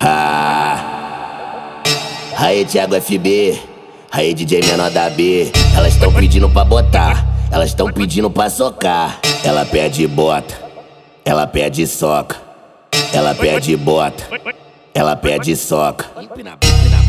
[0.00, 1.82] Ah.
[2.36, 3.58] Aí, Thiago FB.
[4.10, 5.50] Aí, DJ menor da B.
[5.76, 7.26] Elas estão pedindo pra botar.
[7.50, 9.20] Elas estão pedindo pra socar.
[9.44, 10.54] Ela pede bota.
[11.24, 12.36] Ela pede soca.
[13.12, 14.24] Ela pede bota.
[14.94, 16.06] Ela pede soca.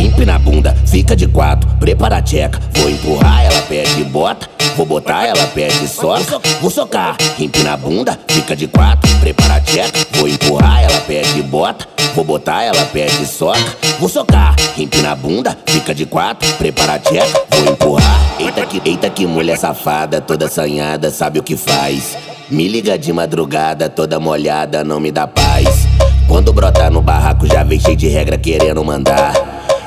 [0.00, 2.60] Empina a bunda, fica de quatro, prepara a tcheca.
[2.74, 4.48] Vou empurrar, ela pede bota.
[4.76, 6.40] Vou botar, ela pede soca.
[6.60, 10.06] Vou socar, empina a bunda, fica de quatro, prepara a tcheca.
[10.12, 11.86] Vou empurrar, ela pede bota.
[12.14, 13.76] Vou botar, ela pede soca.
[14.00, 17.44] Vou socar, empina a bunda, fica de quatro, prepara a tcheca.
[17.50, 18.20] Vou empurrar.
[18.40, 22.16] Eita que, eita que mulher safada, toda assanhada, sabe o que faz.
[22.50, 25.86] Me liga de madrugada, toda molhada, não me dá paz.
[26.26, 29.32] Quando brotar no barraco, já vem cheio de regra querendo mandar.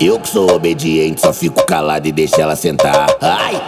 [0.00, 3.08] Eu que sou obediente, só fico calado e deixo ela sentar.
[3.20, 3.60] Ai,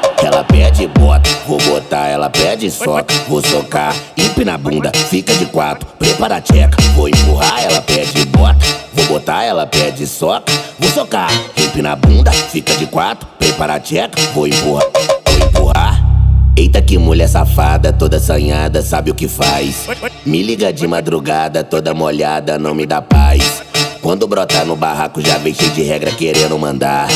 [2.61, 7.65] pede soca, vou socar, empina a bunda, fica de quatro, prepara a tcheca, vou empurrar,
[7.65, 8.59] ela pede bota,
[8.93, 13.80] vou botar, ela pede soca, vou socar, empina a bunda, fica de quatro, prepara a
[13.80, 14.87] tcheca, vou empurrar,
[15.25, 16.07] vou empurrar.
[16.55, 19.87] Eita que mulher safada, toda assanhada, sabe o que faz.
[20.27, 23.63] Me liga de madrugada, toda molhada, não me dá paz.
[24.02, 27.09] Quando brotar no barraco já vem cheio de regra querendo mandar.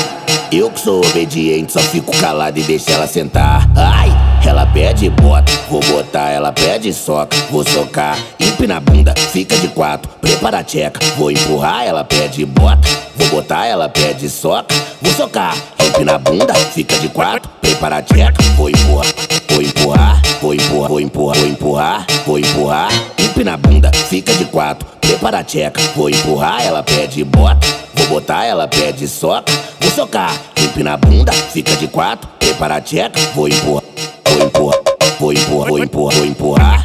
[0.56, 3.68] Eu que sou obediente, só fico calado e deixo ela sentar.
[3.74, 4.08] Ai,
[4.46, 9.66] ela pede bota, vou botar, ela pede soca, vou socar, empina a bunda, fica de
[9.66, 15.12] quatro, prepara a tcheca, vou empurrar, ela pede bota, vou botar, ela pede soca, vou
[15.14, 19.12] socar, empina a bunda, fica de quatro, prepara a tcheca, vou empurrar,
[19.48, 24.44] vou empurrar, vou empurrar, vou empurrar, vou empurrar, vou empurrar, empina a bunda, fica de
[24.44, 29.90] quatro, prepara a tcheca, vou empurrar, ela pede bota, vou botar, ela pede soca, vou
[29.90, 33.84] socar, empina a bunda, fica de quatro, prepara a tcheca, vou empurrar,
[34.28, 34.80] vou empurrar,
[35.18, 36.82] vou empurrar, vou empurrar, vou empurrar.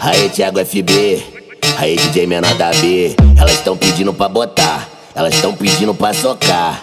[0.00, 1.24] Aí, Thiago FB,
[1.78, 6.82] aí, DJ menor da B, elas estão pedindo pra botar, elas estão pedindo pra socar.